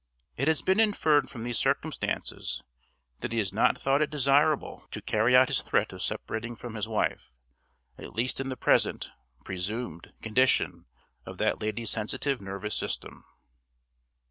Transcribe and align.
It 0.35 0.47
has 0.47 0.63
been 0.63 0.79
inferred 0.79 1.29
from 1.29 1.43
these 1.43 1.59
circumstances 1.59 2.63
that 3.19 3.31
he 3.31 3.37
has 3.37 3.53
not 3.53 3.77
thought 3.77 4.01
it 4.01 4.09
desirable 4.09 4.87
to 4.89 4.99
carry 4.99 5.35
out 5.35 5.49
his 5.49 5.61
threat 5.61 5.93
of 5.93 6.01
separating 6.01 6.55
from 6.55 6.73
his 6.73 6.87
wife, 6.87 7.31
at 7.99 8.15
least 8.15 8.39
in 8.39 8.49
the 8.49 8.57
present 8.57 9.11
(presumed) 9.43 10.11
condition 10.23 10.87
of 11.23 11.37
that 11.37 11.61
lady's 11.61 11.91
sensitive 11.91 12.41
nervous 12.41 12.73
system. 12.73 13.25